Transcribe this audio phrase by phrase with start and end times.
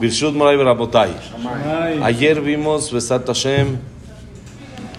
[0.00, 1.10] Birshut Moray Berabotai.
[2.02, 3.78] Ayer vimos Besat Hashem,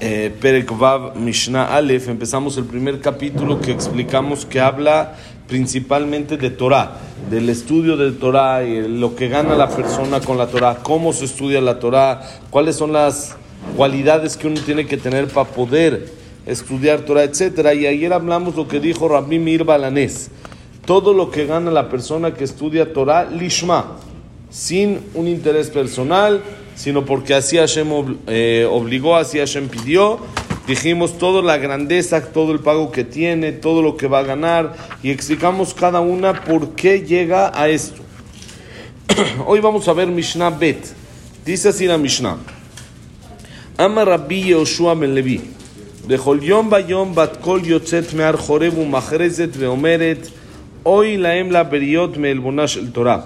[0.02, 2.08] eh, Perek Vav Mishnah Aleph.
[2.08, 5.16] Empezamos el primer capítulo que explicamos que habla
[5.48, 6.98] principalmente de Torah,
[7.30, 11.26] del estudio de Torah y lo que gana la persona con la Torah, cómo se
[11.26, 13.36] estudia la Torah, cuáles son las
[13.76, 16.12] cualidades que uno tiene que tener para poder
[16.48, 17.76] estudiar Torah, etcétera.
[17.76, 20.32] Y ayer hablamos lo que dijo Rabbi Mir Balanés.
[20.88, 23.98] Todo lo que gana la persona que estudia Torah, lishma,
[24.51, 26.43] sin un interés personal,
[26.75, 27.89] sino porque así Hashem
[28.27, 30.19] eh, obligó, así Hashem pidió.
[30.67, 34.75] Dijimos toda la grandeza, todo el pago que tiene, todo lo que va a ganar
[35.03, 38.03] y explicamos cada una por qué llega a esto.
[39.47, 40.87] Hoy vamos a ver Mishnah Bet.
[41.45, 42.37] Dice así la Mishnah.
[43.77, 45.41] Ama Rabbi Yoshua ben Levi.
[46.07, 50.29] בכל יום ביום בת קול יוצאת מהר חורב ומכרזת ואומרת
[50.87, 53.21] אוי להם לבריות מעלבונה של תורה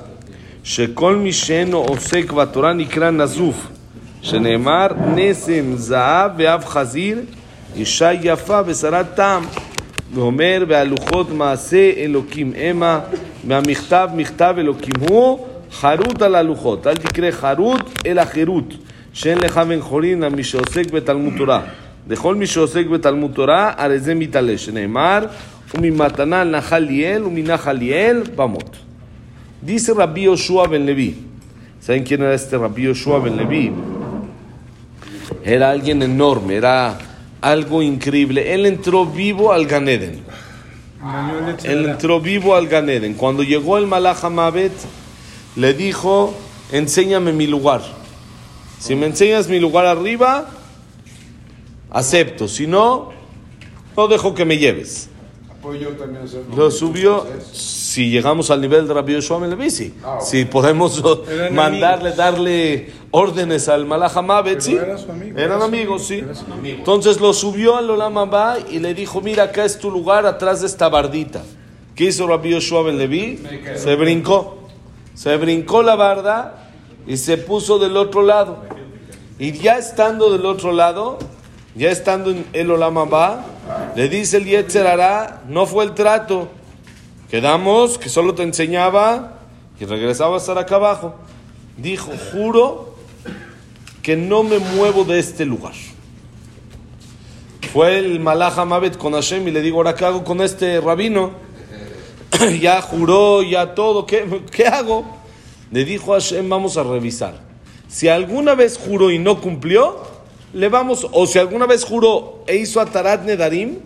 [0.63, 3.67] שכל מי שאינו עוסק בתורה נקרא נזוף
[4.21, 7.19] שנאמר נסם זהב ואב חזיר
[7.75, 9.43] אישה יפה ושרת טעם.
[10.13, 12.99] ואומר והלוחות מעשה אלוקים המה
[13.47, 16.87] והמכתב מכתב אלוקים הוא חרוט על הלוחות.
[16.87, 18.73] אל תקרא חרוט אלא חירות
[19.13, 21.61] שאין לך בן חורין למי שעוסק בתלמוד תורה.
[22.07, 25.25] דכל מי שעוסק בתלמוד תורה, הרי זה מתעלה, שנאמר,
[25.75, 28.90] וממתנה נחל ליאל ומנחל ליאל במות.
[29.61, 31.15] Dice Rabbi Yoshua ben Levi.
[31.79, 33.71] ¿Saben quién era este Rabbi Yoshua ben Levi?
[35.43, 36.97] Era alguien enorme, era
[37.41, 38.53] algo increíble.
[38.53, 40.23] Él entró vivo al Ganeden.
[41.63, 43.13] Él entró vivo al Ganeden.
[43.13, 44.73] Cuando llegó el Malach Hamabet,
[45.55, 46.33] le dijo,
[46.71, 47.81] enséñame mi lugar.
[48.79, 50.49] Si me enseñas mi lugar arriba,
[51.91, 52.47] acepto.
[52.47, 53.11] Si no,
[53.95, 55.09] no dejo que me lleves.
[56.55, 57.25] Lo subió.
[57.51, 59.93] Si llegamos al nivel de Rabbi Yoshua Ben sí.
[60.21, 61.03] Si podemos
[61.51, 64.77] mandarle, darle órdenes al Malahamabet, sí.
[65.35, 66.23] Eran amigos, sí.
[66.63, 70.67] Entonces lo subió al Olamabá y le dijo: Mira, acá es tu lugar atrás de
[70.67, 71.43] esta bardita.
[71.95, 73.43] ¿Qué hizo Rabbi Yoshua Levi?
[73.75, 74.57] Se brincó.
[75.13, 76.71] Se brincó la barda
[77.05, 78.63] y se puso del otro lado.
[79.37, 81.19] Y ya estando del otro lado,
[81.75, 83.45] ya estando en el Olamabá,
[83.95, 84.99] le dice el Yetzer
[85.47, 86.49] no fue el trato.
[87.29, 89.39] Quedamos que solo te enseñaba
[89.79, 91.15] y regresaba a estar acá abajo.
[91.77, 92.95] Dijo, juro
[94.01, 95.73] que no me muevo de este lugar.
[97.73, 101.31] Fue el Malach Hamabet con Hashem y le digo, ahora qué hago con este rabino.
[102.59, 105.05] ya juró, ya todo, ¿qué, ¿qué hago?
[105.71, 107.39] Le dijo a Hashem, vamos a revisar.
[107.87, 110.10] Si alguna vez juró y no cumplió,
[110.53, 113.79] le vamos, o si alguna vez juró e hizo Atarat Nedarim,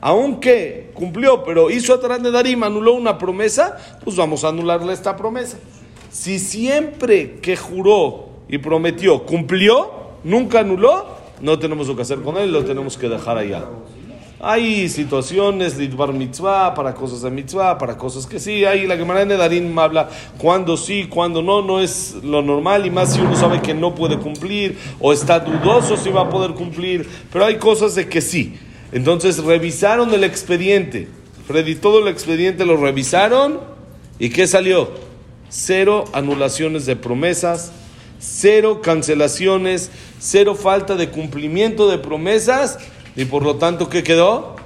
[0.00, 5.58] aunque cumplió, pero hizo Atarat Nedarim, anuló una promesa, pues vamos a anularle esta promesa.
[6.10, 9.90] Si siempre que juró y prometió cumplió,
[10.24, 11.06] nunca anuló,
[11.40, 13.64] no tenemos lo que hacer con él, lo tenemos que dejar allá.
[14.48, 18.64] Hay situaciones, Lidbar mitzvah, para cosas de mitzvah, para cosas que sí.
[18.64, 20.08] Hay la Gemara de Nedarim habla
[20.38, 22.86] cuando sí, cuando no, no es lo normal.
[22.86, 26.30] Y más si uno sabe que no puede cumplir o está dudoso si va a
[26.30, 27.08] poder cumplir.
[27.32, 28.56] Pero hay cosas de que sí.
[28.92, 31.08] Entonces revisaron el expediente.
[31.48, 33.58] Freddy, todo el expediente lo revisaron.
[34.20, 34.92] ¿Y qué salió?
[35.48, 37.72] Cero anulaciones de promesas,
[38.20, 39.90] cero cancelaciones,
[40.20, 42.78] cero falta de cumplimiento de promesas
[43.16, 44.56] y por lo tanto, ¿qué quedó?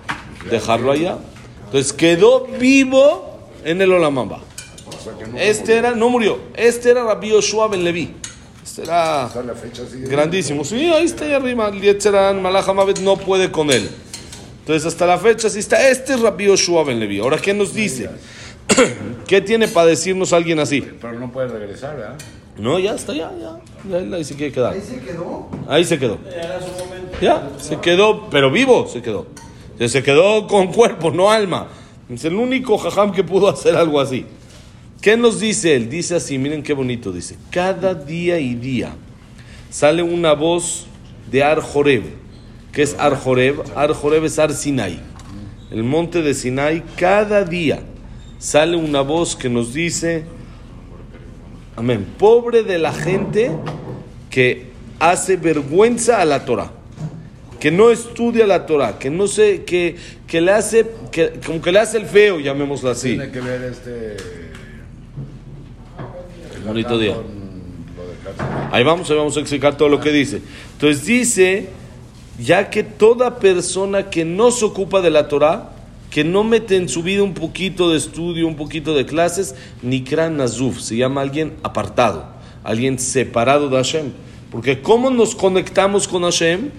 [0.50, 1.18] Dejarlo allá.
[1.66, 4.40] Entonces quedó vivo en el Olamamba.
[5.36, 8.14] Este era, no murió, este era Rabbi Yoshua Ben Levi.
[8.62, 9.30] Este era
[10.08, 10.64] grandísimo.
[10.64, 11.68] Sí, ahí está ahí arriba.
[11.68, 12.66] El Yetzeran Malach
[13.00, 13.88] no puede con él.
[14.60, 15.88] Entonces hasta la fecha sí está.
[15.88, 17.20] Este es Rabbi Yoshua Ben Levi.
[17.20, 18.10] Ahora, ¿qué nos dice?
[19.26, 20.80] ¿Qué tiene para decirnos alguien así?
[20.80, 22.16] Pero no puede regresar, ¿verdad?
[22.58, 23.58] No, ya está, ya, ya.
[23.88, 24.74] ya ahí se quiere quedar.
[24.74, 25.48] ¿Ahí se quedó?
[25.68, 26.18] Ahí se quedó.
[27.20, 29.26] Ya, se quedó, pero vivo se quedó.
[29.78, 31.68] Se quedó con cuerpo, no alma.
[32.08, 34.24] Es el único jajam que pudo hacer algo así.
[35.02, 35.88] ¿Qué nos dice él?
[35.88, 37.36] Dice así, miren qué bonito dice.
[37.50, 38.94] Cada día y día
[39.70, 40.86] sale una voz
[41.30, 42.04] de Ar Joreb.
[42.72, 43.62] ¿Qué es Ar Joreb?
[43.74, 45.00] Ar Joreb es Ar Sinai.
[45.70, 47.82] El monte de Sinai, cada día
[48.38, 50.24] sale una voz que nos dice,
[51.76, 53.52] amén, pobre de la gente
[54.30, 56.79] que hace vergüenza a la Torah
[57.60, 59.96] que no estudia la Torah, que no sé, que,
[60.26, 63.10] que le hace, que como que le hace el feo, llamémoslo así.
[63.10, 64.16] Tiene que ver este.
[66.66, 67.16] Bonito día.
[68.72, 70.40] Ahí vamos, ahí vamos a explicar todo lo que dice.
[70.72, 71.68] Entonces dice,
[72.38, 75.72] ya que toda persona que no se ocupa de la Torah,
[76.10, 80.38] que no mete en su vida un poquito de estudio, un poquito de clases, Nikran
[80.38, 82.26] Nazuf, se llama alguien apartado,
[82.64, 84.12] alguien separado de Hashem.
[84.50, 86.70] Porque ¿cómo nos conectamos con Hashem?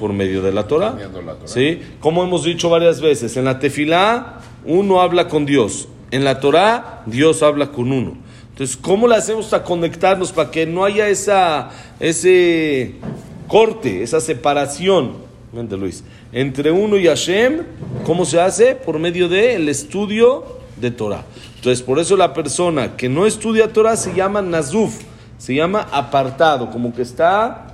[0.00, 0.96] Por medio de la Torah.
[1.44, 1.80] ¿Sí?
[2.00, 5.88] Como hemos dicho varias veces, en la tefilá uno habla con Dios.
[6.10, 8.16] En la Torah Dios habla con uno.
[8.48, 11.68] Entonces, ¿cómo le hacemos para conectarnos, para que no haya esa,
[12.00, 12.94] ese
[13.46, 15.16] corte, esa separación,
[15.52, 16.02] Luis,
[16.32, 17.62] entre uno y Hashem?
[18.04, 18.74] ¿Cómo se hace?
[18.74, 20.44] Por medio del estudio
[20.76, 21.24] de Torah.
[21.56, 25.02] Entonces, por eso la persona que no estudia Torah se llama Nazuf,
[25.36, 27.69] se llama apartado, como que está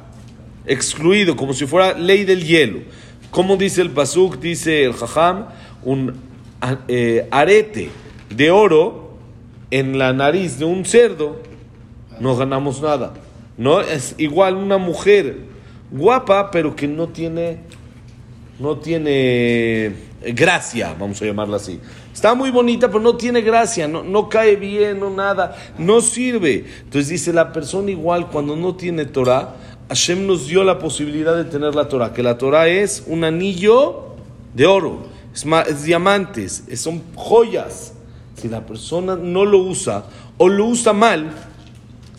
[0.67, 2.81] excluido, como si fuera ley del hielo.
[3.31, 5.47] Como dice el Pasuk, dice el Jajam,
[5.85, 6.15] un
[6.89, 7.91] eh, arete
[8.31, 9.17] de oro
[9.71, 11.41] en la nariz de un cerdo,
[12.21, 13.15] no ganamos nada.
[13.57, 15.39] No es igual una mujer
[15.91, 17.61] guapa, pero que no tiene,
[18.59, 19.95] no tiene
[20.35, 21.81] gracia, vamos a llamarla así.
[22.13, 26.65] Está muy bonita, pero no tiene gracia, no, no cae bien, no nada, no sirve.
[26.85, 29.55] Entonces dice la persona igual cuando no tiene Torah,
[29.89, 34.15] Hashem nos dio la posibilidad de tener la Torah, que la Torah es un anillo
[34.55, 37.93] de oro, es, diamantes, son joyas.
[38.37, 40.05] Si la persona no lo usa
[40.39, 41.31] o lo usa mal,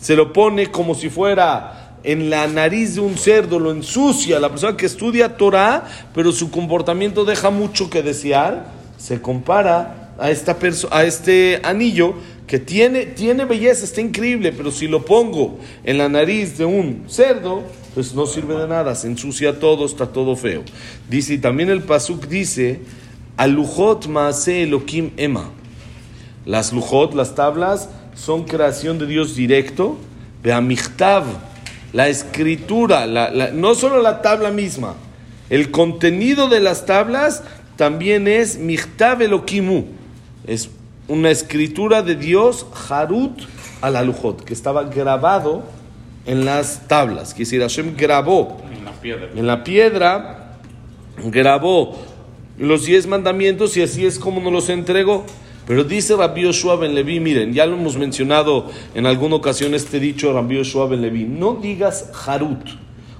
[0.00, 4.40] se lo pone como si fuera en la nariz de un cerdo, lo ensucia.
[4.40, 10.30] La persona que estudia Torah, pero su comportamiento deja mucho que desear, se compara a,
[10.30, 10.56] esta
[10.90, 12.14] a este anillo
[12.48, 17.04] que tiene, tiene belleza, está increíble, pero si lo pongo en la nariz de un
[17.06, 17.62] cerdo,
[17.94, 20.64] pues no sirve de nada, se ensucia todo, está todo feo.
[21.10, 22.80] Dice, y también el Pasuk dice,
[23.36, 25.50] Alujot Maase Elohim Ema.
[26.46, 29.98] Las lujot, las tablas, son creación de Dios directo.
[30.42, 31.24] Beamichtav,
[31.92, 33.06] la escritura,
[33.52, 34.94] no solo la tabla misma,
[35.50, 37.42] el contenido de las tablas
[37.76, 39.84] también es Michtav Elokimu.
[40.46, 40.70] Es
[41.08, 43.40] una escritura de Dios, Harut
[43.80, 45.64] al Alujot, que estaba grabado
[46.26, 47.32] en las tablas.
[47.34, 50.58] Quiere decir, Hashem grabó en la piedra, en la piedra
[51.24, 51.96] grabó
[52.58, 55.24] los diez mandamientos y así es como nos los entregó.
[55.66, 60.00] Pero dice Rabbi Yoshua ben Levi, miren, ya lo hemos mencionado en alguna ocasión este
[60.00, 62.68] dicho Rabbi Yoshua ben Levi, no digas Harut.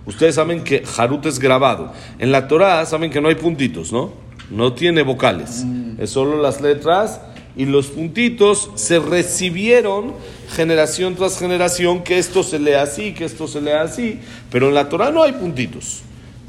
[0.06, 1.93] Ustedes saben que Harut es grabado.
[2.19, 4.12] En la Torah saben que no hay puntitos, ¿no?
[4.50, 5.62] No tiene vocales.
[5.64, 6.00] Mm.
[6.00, 7.20] Es solo las letras
[7.58, 10.14] y los puntitos se recibieron
[10.55, 14.75] generación tras generación que esto se lee así, que esto se lee así, pero en
[14.75, 16.02] la Torah no hay puntitos,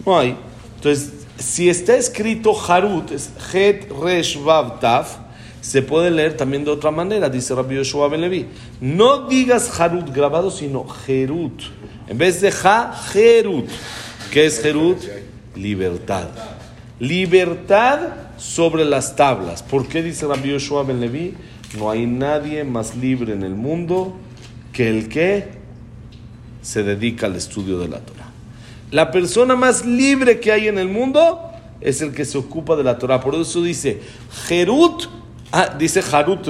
[0.05, 0.37] no hay.
[0.75, 5.17] Entonces, si está escrito Harut, es Het Resh Vav Taf,
[5.61, 8.45] se puede leer también de otra manera, dice Rabbi Yoshua Ben Levi.
[8.79, 11.63] No digas Harut grabado, sino Jerut.
[12.07, 13.67] En vez de Ja, Jerut.
[14.31, 14.99] ¿Qué es Jerut?
[15.55, 16.29] Libertad.
[16.99, 19.61] Libertad sobre las tablas.
[19.61, 21.33] ¿Por qué dice Rabbi Yoshua Ben Levi?
[21.77, 24.15] No hay nadie más libre en el mundo
[24.71, 25.49] que el que
[26.61, 28.29] se dedica al estudio de la Torah.
[28.91, 31.41] La persona más libre que hay en el mundo
[31.81, 33.21] es el que se ocupa de la Torah.
[33.21, 34.01] Por eso dice,
[34.47, 35.07] Jerut,
[35.51, 36.47] ah, dice Harut,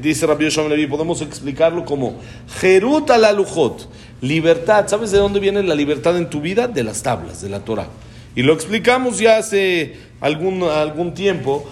[0.00, 2.18] dice Rabbi Yoshua Ben Levi, podemos explicarlo como
[2.60, 3.88] Jerut a la lujot,
[4.20, 4.86] libertad.
[4.86, 6.68] ¿Sabes de dónde viene la libertad en tu vida?
[6.68, 7.88] De las tablas, de la Torah.
[8.36, 11.64] Y lo explicamos ya hace algún, algún tiempo.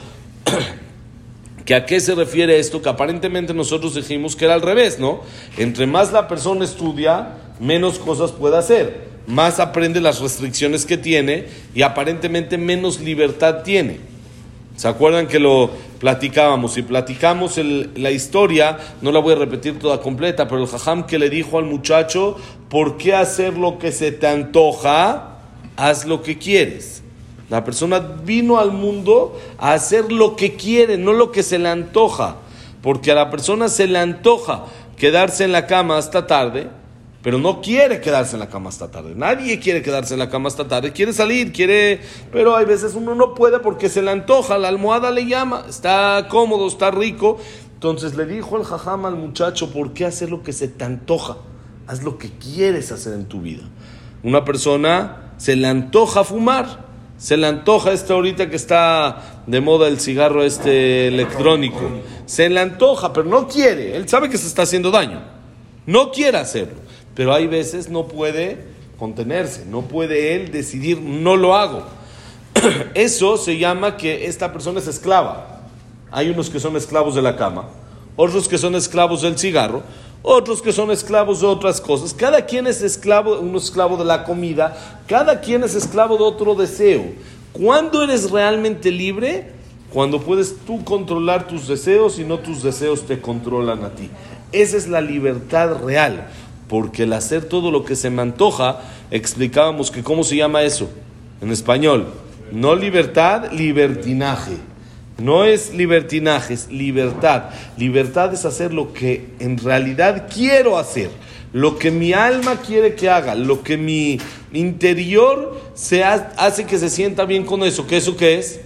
[1.66, 2.82] ¿Que ¿A qué se refiere esto?
[2.82, 5.20] Que aparentemente nosotros dijimos que era al revés, ¿no?
[5.56, 9.08] Entre más la persona estudia, menos cosas puede hacer.
[9.26, 14.00] Más aprende las restricciones que tiene y aparentemente menos libertad tiene.
[14.76, 16.74] ¿Se acuerdan que lo platicábamos?
[16.74, 17.58] Si platicamos
[17.94, 21.58] la historia, no la voy a repetir toda completa, pero el jajam que le dijo
[21.58, 22.36] al muchacho,
[22.68, 25.33] ¿por qué hacer lo que se te antoja?
[25.76, 27.02] Haz lo que quieres.
[27.50, 31.68] La persona vino al mundo a hacer lo que quiere, no lo que se le
[31.68, 32.36] antoja.
[32.82, 34.64] Porque a la persona se le antoja
[34.96, 36.68] quedarse en la cama hasta tarde,
[37.22, 39.14] pero no quiere quedarse en la cama hasta tarde.
[39.14, 40.92] Nadie quiere quedarse en la cama hasta tarde.
[40.92, 42.00] Quiere salir, quiere...
[42.30, 46.26] Pero hay veces uno no puede porque se le antoja, la almohada le llama, está
[46.28, 47.38] cómodo, está rico.
[47.74, 51.38] Entonces le dijo el jajam al muchacho, ¿por qué hacer lo que se te antoja?
[51.86, 53.62] Haz lo que quieres hacer en tu vida.
[54.22, 56.84] Una persona se le antoja fumar,
[57.18, 61.80] se le antoja esta ahorita que está de moda el cigarro este electrónico,
[62.26, 65.22] se le antoja, pero no quiere, él sabe que se está haciendo daño,
[65.86, 66.76] no quiere hacerlo,
[67.14, 71.84] pero hay veces no puede contenerse, no puede él decidir, no lo hago.
[72.94, 75.62] Eso se llama que esta persona es esclava.
[76.10, 77.68] Hay unos que son esclavos de la cama,
[78.16, 79.82] otros que son esclavos del cigarro,
[80.26, 82.14] otros que son esclavos de otras cosas.
[82.14, 84.74] Cada quien es esclavo, uno esclavo de la comida,
[85.06, 87.04] cada quien es esclavo de otro deseo.
[87.52, 89.52] ¿Cuándo eres realmente libre?
[89.92, 94.08] Cuando puedes tú controlar tus deseos y no tus deseos te controlan a ti.
[94.50, 96.26] Esa es la libertad real.
[96.68, 100.88] Porque el hacer todo lo que se me antoja, explicábamos que cómo se llama eso
[101.42, 102.06] en español.
[102.50, 104.56] No libertad, libertinaje.
[105.18, 107.50] No es libertinaje, es libertad.
[107.76, 111.10] Libertad es hacer lo que en realidad quiero hacer,
[111.52, 114.18] lo que mi alma quiere que haga, lo que mi
[114.52, 117.86] interior se hace que se sienta bien con eso.
[117.86, 118.60] ¿Qué eso qué es?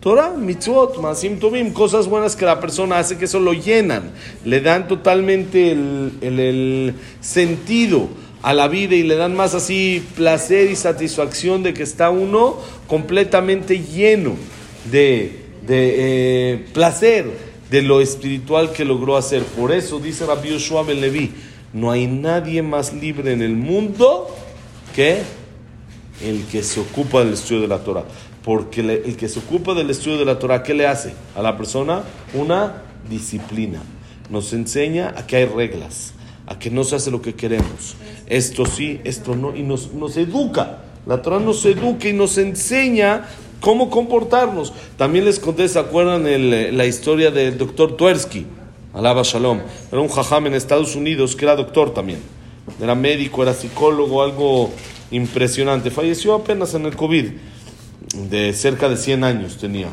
[0.00, 4.10] Torah, mitzvot, masim tovim, cosas buenas que la persona hace que eso lo llenan,
[4.44, 8.08] le dan totalmente el, el sentido
[8.42, 12.58] a la vida y le dan más así placer y satisfacción de que está uno
[12.86, 14.36] completamente lleno
[14.90, 19.42] de de eh, placer de lo espiritual que logró hacer.
[19.42, 21.32] Por eso dice Rabbi Yoshua Ben Levi,
[21.72, 24.28] no hay nadie más libre en el mundo
[24.94, 25.22] que
[26.22, 28.04] el que se ocupa del estudio de la Torah.
[28.44, 31.56] Porque el que se ocupa del estudio de la Torah, ¿qué le hace a la
[31.56, 32.04] persona?
[32.34, 33.82] Una disciplina.
[34.30, 36.12] Nos enseña a que hay reglas,
[36.46, 37.96] a que no se hace lo que queremos.
[38.26, 40.78] Esto sí, esto no, y nos, nos educa.
[41.06, 43.26] La Torah nos educa y nos enseña
[43.64, 44.74] cómo comportarnos.
[44.98, 46.24] También les conté, ¿se acuerdan
[46.76, 48.44] la historia del doctor Tversky?
[48.92, 49.60] Alaba Shalom.
[49.90, 52.18] Era un jajam en Estados Unidos que era doctor también.
[52.78, 54.70] Era médico, era psicólogo, algo
[55.10, 55.90] impresionante.
[55.90, 57.24] Falleció apenas en el COVID,
[58.30, 59.88] de cerca de 100 años tenía.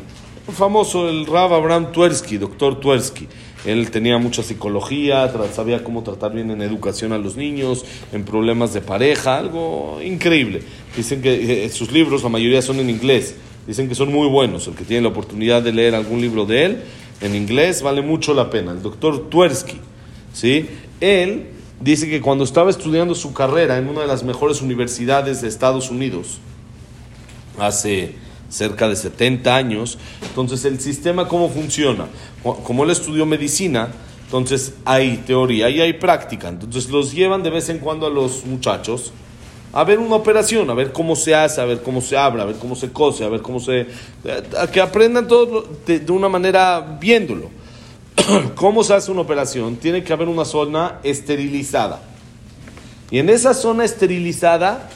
[0.52, 3.26] Famoso el Rav Abraham Tversky, doctor Tversky.
[3.64, 8.74] Él tenía mucha psicología, sabía cómo tratar bien en educación a los niños, en problemas
[8.74, 10.62] de pareja, algo increíble.
[10.94, 13.36] Dicen que eh, sus libros, la mayoría son en inglés.
[13.66, 14.66] Dicen que son muy buenos.
[14.66, 16.82] El que tiene la oportunidad de leer algún libro de él
[17.22, 18.72] en inglés vale mucho la pena.
[18.72, 19.78] El doctor Tversky,
[20.32, 20.68] ¿sí?
[21.00, 21.46] Él
[21.80, 25.90] dice que cuando estaba estudiando su carrera en una de las mejores universidades de Estados
[25.90, 26.38] Unidos,
[27.58, 28.16] hace
[28.48, 32.06] cerca de 70 años, entonces el sistema cómo funciona.
[32.42, 33.90] Como él estudió medicina,
[34.24, 36.48] entonces hay teoría y hay práctica.
[36.48, 39.12] Entonces los llevan de vez en cuando a los muchachos
[39.72, 42.44] a ver una operación, a ver cómo se hace, a ver cómo se abre, a
[42.44, 43.86] ver cómo se cose, a ver cómo se...
[44.58, 47.50] A que aprendan todo de, una manera viéndolo.
[48.54, 49.76] ¿Cómo se hace una operación?
[49.76, 52.02] Tiene que haber una zona esterilizada.
[53.10, 54.90] Y en esa zona esterilizada,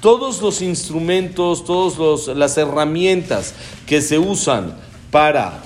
[0.00, 3.54] todos los instrumentos, todas las herramientas
[3.86, 4.76] que se usan
[5.10, 5.64] para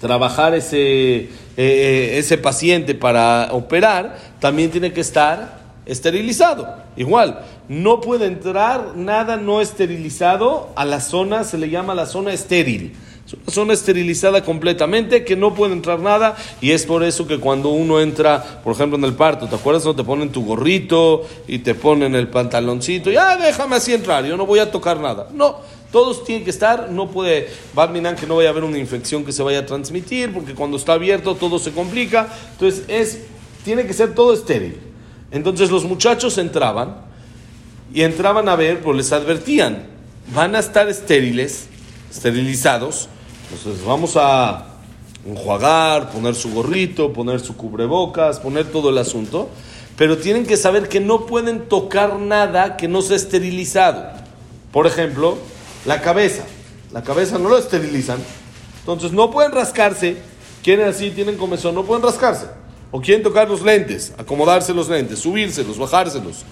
[0.00, 6.68] trabajar ese, eh, eh, ese paciente, para operar, también tiene que estar esterilizado.
[6.96, 12.32] Igual, no puede entrar nada no esterilizado a la zona, se le llama la zona
[12.32, 12.94] estéril.
[13.26, 17.38] Es una zona esterilizada completamente, que no puede entrar nada, y es por eso que
[17.38, 19.84] cuando uno entra, por ejemplo, en el parto, ¿te acuerdas?
[19.84, 24.36] No te ponen tu gorrito y te ponen el pantaloncito, ya déjame así entrar, yo
[24.36, 25.28] no voy a tocar nada.
[25.32, 25.56] No,
[25.92, 29.32] todos tienen que estar, no puede, Badminan que no vaya a haber una infección que
[29.32, 33.20] se vaya a transmitir, porque cuando está abierto todo se complica, entonces es,
[33.64, 34.91] tiene que ser todo estéril.
[35.32, 36.96] Entonces los muchachos entraban
[37.92, 39.86] y entraban a ver, pues les advertían,
[40.34, 41.66] van a estar estériles,
[42.10, 43.08] esterilizados,
[43.50, 44.66] entonces vamos a
[45.26, 49.48] enjuagar, poner su gorrito, poner su cubrebocas, poner todo el asunto,
[49.96, 54.10] pero tienen que saber que no pueden tocar nada que no sea esterilizado.
[54.70, 55.38] Por ejemplo,
[55.86, 56.44] la cabeza.
[56.92, 58.18] La cabeza no lo esterilizan,
[58.80, 60.18] entonces no pueden rascarse.
[60.62, 62.46] Quieren así, tienen comezón, no pueden rascarse.
[62.92, 66.44] O quieren tocar los lentes, acomodarse los lentes, subírselos, bajárselos.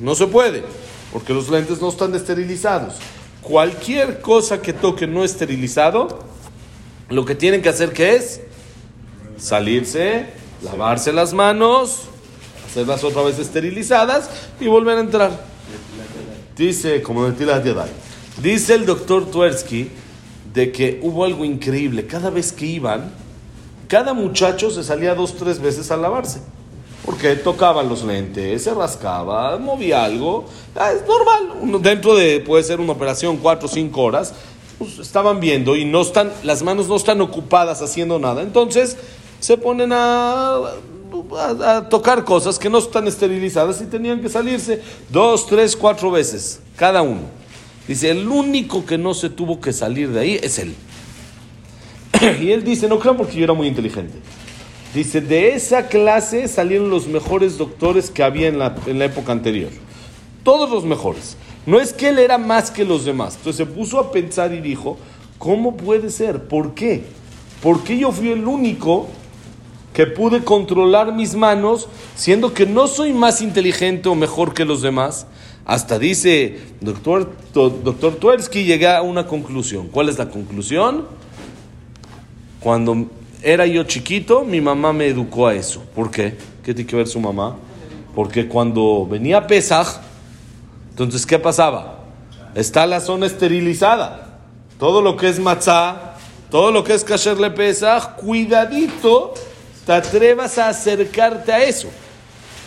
[0.00, 0.64] No se puede,
[1.12, 2.96] porque los lentes no están esterilizados.
[3.40, 6.18] Cualquier cosa que toque no esterilizado,
[7.08, 8.40] lo que tienen que hacer que es
[9.38, 10.26] salirse,
[10.62, 12.02] lavarse las manos,
[12.66, 14.28] hacerlas otra vez esterilizadas
[14.60, 15.44] y volver a entrar.
[16.56, 17.30] Dice, como
[18.42, 19.90] dice el doctor Tversky
[20.52, 22.06] de que hubo algo increíble.
[22.06, 23.12] Cada vez que iban,
[23.94, 26.40] cada muchacho se salía dos, tres veces a lavarse.
[27.06, 30.46] Porque tocaba los lentes, se rascaba, movía algo.
[30.74, 31.80] Ah, es normal.
[31.80, 34.34] Dentro de, puede ser una operación, cuatro o cinco horas,
[34.78, 38.42] pues, estaban viendo y no están, las manos no están ocupadas haciendo nada.
[38.42, 38.96] Entonces
[39.38, 40.56] se ponen a,
[41.64, 46.58] a, tocar cosas que no están esterilizadas y tenían que salirse dos, tres, cuatro veces,
[46.74, 47.20] cada uno.
[47.86, 50.74] Dice, el único que no se tuvo que salir de ahí es él.
[52.40, 54.14] y él dice, no creo porque yo era muy inteligente.
[54.94, 59.32] Dice, de esa clase salieron los mejores doctores que había en la, en la época
[59.32, 59.70] anterior.
[60.44, 61.36] Todos los mejores.
[61.66, 63.36] No es que él era más que los demás.
[63.36, 64.96] Entonces se puso a pensar y dijo,
[65.38, 66.44] ¿cómo puede ser?
[66.44, 67.02] ¿Por qué?
[67.62, 69.08] ¿Por qué yo fui el único
[69.94, 74.82] que pude controlar mis manos siendo que no soy más inteligente o mejor que los
[74.82, 75.26] demás?
[75.64, 79.88] Hasta dice, doctor, doctor Tversky, llega a una conclusión.
[79.88, 81.06] ¿Cuál es la conclusión?
[82.64, 83.10] Cuando
[83.42, 85.82] era yo chiquito, mi mamá me educó a eso.
[85.94, 86.38] ¿Por qué?
[86.64, 87.56] ¿Qué tiene que ver su mamá?
[88.14, 90.00] Porque cuando venía Pesaj,
[90.88, 91.98] entonces, ¿qué pasaba?
[92.54, 94.38] Está la zona esterilizada.
[94.78, 96.14] Todo lo que es matzá,
[96.50, 99.34] todo lo que es kasher le Pesaj, cuidadito,
[99.84, 101.88] te atrevas a acercarte a eso.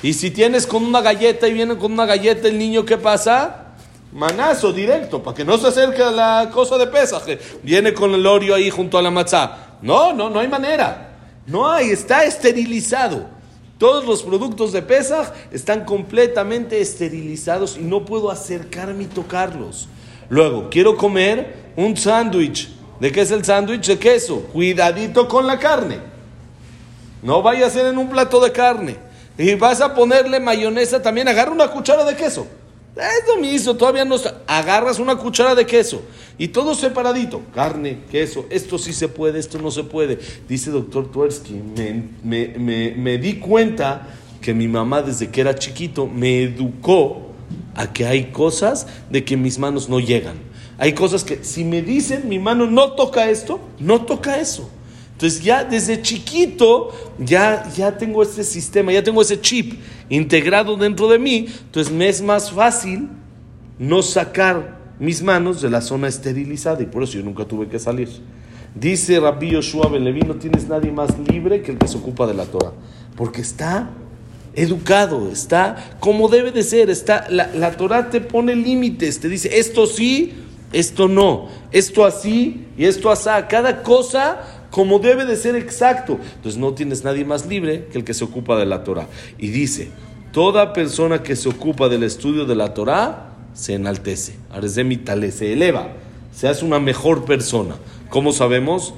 [0.03, 3.66] Y si tienes con una galleta y viene con una galleta el niño, ¿qué pasa?
[4.11, 7.39] Manazo directo, para que no se acerque a la cosa de pesaje.
[7.61, 9.77] Viene con el orio ahí junto a la matzá.
[9.81, 11.15] No, no, no hay manera.
[11.45, 13.37] No hay, está esterilizado.
[13.77, 19.87] Todos los productos de Pesaj están completamente esterilizados y no puedo acercarme y tocarlos.
[20.29, 22.69] Luego, quiero comer un sándwich.
[22.99, 23.87] ¿De qué es el sándwich?
[23.87, 24.41] De queso.
[24.51, 25.99] Cuidadito con la carne.
[27.21, 28.97] No vaya a ser en un plato de carne.
[29.37, 31.27] Y vas a ponerle mayonesa también.
[31.27, 32.47] Agarra una cuchara de queso.
[32.97, 34.15] Es lo mismo, todavía no.
[34.47, 36.01] Agarras una cuchara de queso
[36.37, 37.41] y todo separadito.
[37.53, 40.17] Carne, queso, esto sí se puede, esto no se puede.
[40.47, 41.53] Dice doctor Tversky,
[42.23, 42.47] me,
[42.95, 44.07] me, di cuenta
[44.41, 47.27] que mi mamá desde que era chiquito me educó
[47.75, 50.37] a que hay cosas de que mis manos no llegan.
[50.79, 54.69] Hay cosas que si me dicen mi mano no toca esto, no toca eso.
[55.13, 61.07] Entonces ya desde chiquito ya, ya tengo ese sistema, ya tengo ese chip integrado dentro
[61.07, 61.47] de mí.
[61.65, 63.09] Entonces me es más fácil
[63.79, 67.79] no sacar mis manos de la zona esterilizada y por eso yo nunca tuve que
[67.79, 68.09] salir.
[68.73, 72.27] Dice Rabbi Yoshua Ben Levi, no tienes nadie más libre que el que se ocupa
[72.27, 72.73] de la Torah,
[73.15, 73.89] porque está
[74.53, 79.59] educado, está como debe de ser, está, la, la Torah te pone límites, te dice
[79.59, 80.33] esto sí,
[80.73, 86.19] esto no, esto así y esto así, cada cosa como debe de ser exacto.
[86.35, 89.07] Entonces no tienes nadie más libre que el que se ocupa de la Torah.
[89.37, 89.91] Y dice,
[90.31, 94.35] toda persona que se ocupa del estudio de la Torah se enaltece,
[95.31, 95.87] se eleva,
[96.31, 97.75] se hace una mejor persona.
[98.09, 98.93] ¿Cómo sabemos?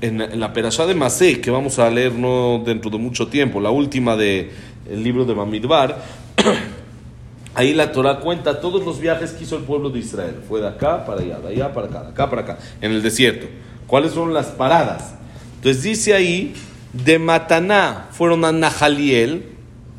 [0.00, 3.70] En, la Perashá de Masé, que vamos a leer no dentro de mucho tiempo, la
[3.70, 4.50] última del
[4.90, 6.02] libro de Bamidbar,
[7.54, 10.34] ahí la Torah cuenta todos los viajes que hizo el pueblo de Israel.
[10.48, 13.02] Fue de acá para allá, de allá para acá, de acá para acá, en el
[13.02, 13.46] desierto.
[13.86, 15.14] ¿Cuáles son las paradas?
[15.56, 16.54] Entonces dice ahí,
[16.92, 19.52] de Mataná fueron a Nahaliel,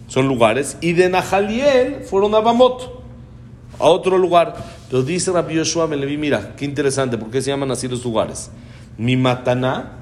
[0.08, 3.04] son lugares, y de Nahaliel fueron a Bamot,
[3.80, 4.56] a otro lugar.
[4.90, 8.52] Pero dice Rabbi Yoshua Melevi, mira, qué interesante, ¿por qué se llaman así los lugares?
[8.98, 9.94] Mi Mataná,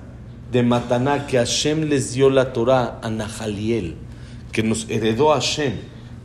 [0.51, 3.95] de Mataná, que Hashem les dio la Torah a Nahaliel,
[4.51, 5.73] que nos heredó Hashem,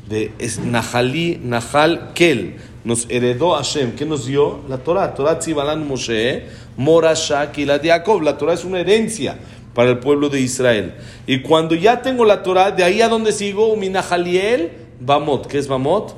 [0.08, 0.32] de
[0.64, 4.60] Nahalí, Nahal Kel, nos heredó Hashem, ¿qué nos dio?
[4.68, 8.22] La Torah, Torah Tzibalan Moshe, Morashak y la de Jacob.
[8.22, 9.36] La Torah es una herencia
[9.74, 10.94] para el pueblo de Israel.
[11.26, 15.46] Y cuando ya tengo la Torah, de ahí a donde sigo, Minahaliel, Bamot.
[15.46, 16.16] ¿Qué es Bamot?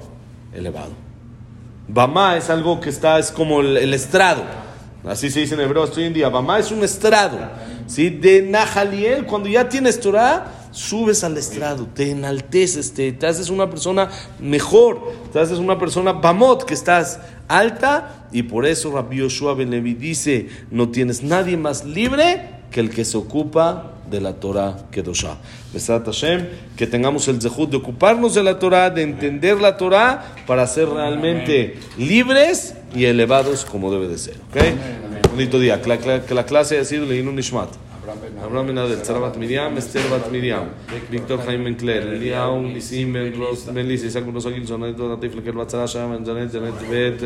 [0.55, 0.92] Elevado.
[1.88, 4.42] Bamá es algo que está, es como el, estrado.
[5.05, 6.29] Así se dice en hebreo en día.
[6.29, 7.38] Bamá es un estrado.
[7.87, 8.09] ¿sí?
[8.09, 13.70] De Nahaliel, cuando ya tienes Torah, subes al estrado, te enalteces, te, te haces una
[13.70, 19.54] persona mejor, te haces una persona Bamot, que estás alta y por eso Rabbi Yoshua
[19.54, 24.35] Ben Levi dice, no tienes nadie más libre que el que se ocupa de la
[24.35, 25.37] Torah Kedoshah.
[25.72, 30.35] Besat Hashem, que tengamos el zehut de ocuparnos de la Torah, de entender la Torah
[30.46, 34.37] para ser realmente libres y elevados como debe de ser.
[34.50, 34.74] ¿okay?
[35.30, 35.80] Bonito día.
[35.80, 37.70] Que la, clase ha sido Leinu Nishmat.
[38.45, 40.63] אברהם בן עדל, צרה בת מרים, אסתר בת מרים,
[41.10, 45.13] ויקטור חיים בן קלר, אליהו, ניסים בן רוס, בן ליס, יסק בן רוסו גילסון, נטו
[45.13, 47.21] נטיף לקל בצרה שם, בן ג'נט, ג'נט בית,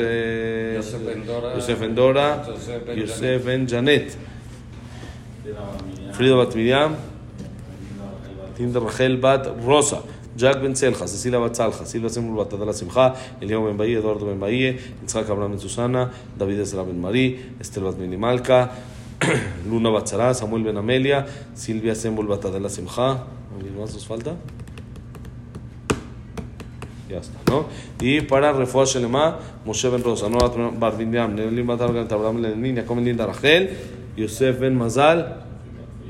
[1.55, 2.37] יוסף בן דורה,
[2.95, 4.11] יוסף בן ג'נט,
[6.17, 6.91] פרידה בת מרים,
[8.53, 9.97] טינדה רחל בת רוסה.
[10.37, 13.09] ג'אק בן צלחה, ססילה בת צלחה, סילבה סמול בת הדלה שמחה,
[13.43, 14.73] אליהו בן באי, אדוארדו בן באי,
[15.03, 16.05] יצחק אברהם בן סוסנה,
[16.37, 18.65] דוד עזרא בן מרי, אסתר בת מיני מלכה,
[19.68, 23.24] Luna Batzara, Samuel Ben Amelia, Silvia Sembol Batadela Simcha.
[23.54, 24.36] ¿Alguien más nos falta?
[27.08, 27.66] Ya está, ¿no?
[28.00, 32.76] Y para Refuah Shelema, Moshe Ben Rosa, Noah Bar Bindiam, Nelim Batar Gan Abraham Lenin,
[32.76, 33.70] Yakom Linda Rachel,
[34.16, 35.42] Yosef Ben Mazal,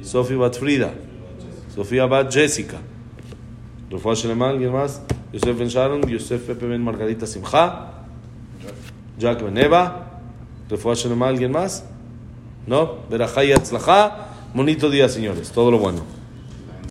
[0.03, 0.95] Sofi Bat Frida,
[1.75, 2.79] Sofía Bat Jessica.
[3.91, 5.03] Refuah Shelema, ¿alguien más?
[5.33, 7.93] Yosef Ben Sharon, Yosef Pepe Ben Margarita Simcha,
[9.19, 10.03] Jack Ben Eva.
[10.69, 11.85] Refuah Shelema, ¿alguien más?
[12.67, 12.97] ¿No?
[13.09, 13.53] Verajá y
[14.55, 15.51] Bonito día, señores.
[15.51, 16.03] Todo lo bueno.